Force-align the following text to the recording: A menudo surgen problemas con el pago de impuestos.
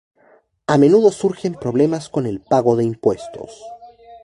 A 0.65 0.79
menudo 0.79 1.11
surgen 1.11 1.53
problemas 1.61 2.09
con 2.09 2.25
el 2.25 2.41
pago 2.41 2.75
de 2.75 2.83
impuestos. 2.85 3.63